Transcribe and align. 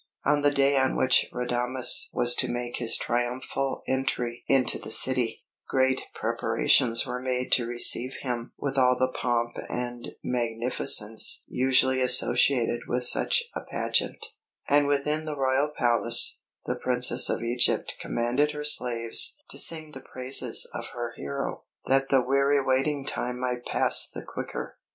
On 0.25 0.41
the 0.41 0.49
day 0.49 0.77
on 0.77 0.95
which 0.95 1.27
Radames 1.31 2.07
was 2.11 2.33
to 2.37 2.49
make 2.51 2.77
his 2.77 2.97
triumphal 2.97 3.83
entry 3.87 4.43
into 4.47 4.79
the 4.79 4.89
city, 4.89 5.43
great 5.69 6.01
preparations 6.15 7.05
were 7.05 7.19
made 7.21 7.51
to 7.51 7.67
receive 7.67 8.15
him 8.23 8.51
with 8.57 8.79
all 8.79 8.97
the 8.97 9.11
pomp 9.21 9.51
and 9.69 10.15
magnificence 10.23 11.43
usually 11.47 12.01
associated 12.01 12.87
with 12.87 13.03
such 13.03 13.43
a 13.53 13.61
pageant; 13.61 14.25
and 14.67 14.87
within 14.87 15.25
the 15.25 15.37
royal 15.37 15.71
palace, 15.77 16.39
the 16.65 16.73
Princess 16.81 17.29
of 17.29 17.43
Egypt 17.43 17.95
commanded 17.99 18.53
her 18.53 18.63
slaves 18.63 19.37
to 19.51 19.59
sing 19.59 19.91
the 19.91 20.01
praises 20.01 20.67
of 20.73 20.87
her 20.95 21.13
hero, 21.15 21.61
that 21.85 22.09
the 22.09 22.23
weary 22.23 22.59
waiting 22.59 23.05
time 23.05 23.37
might 23.39 23.65
pass 23.67 24.09
the 24.09 24.23
quicker. 24.23 24.79